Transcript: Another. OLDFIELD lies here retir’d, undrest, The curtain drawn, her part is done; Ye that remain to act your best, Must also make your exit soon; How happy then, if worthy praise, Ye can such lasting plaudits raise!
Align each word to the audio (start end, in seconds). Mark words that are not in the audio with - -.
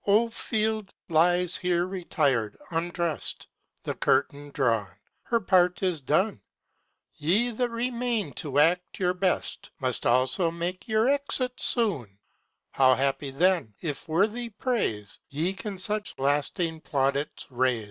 Another. 0.03 0.23
OLDFIELD 0.25 0.89
lies 1.09 1.57
here 1.57 1.85
retir’d, 1.85 2.57
undrest, 2.71 3.45
The 3.83 3.93
curtain 3.93 4.49
drawn, 4.49 4.89
her 5.21 5.39
part 5.39 5.83
is 5.83 6.01
done; 6.01 6.41
Ye 7.17 7.51
that 7.51 7.69
remain 7.69 8.31
to 8.33 8.57
act 8.57 8.97
your 8.97 9.13
best, 9.13 9.69
Must 9.79 10.07
also 10.07 10.49
make 10.49 10.87
your 10.87 11.07
exit 11.07 11.53
soon; 11.59 12.17
How 12.71 12.95
happy 12.95 13.29
then, 13.29 13.75
if 13.79 14.07
worthy 14.07 14.49
praise, 14.49 15.19
Ye 15.29 15.53
can 15.53 15.77
such 15.77 16.17
lasting 16.17 16.81
plaudits 16.81 17.45
raise! 17.51 17.79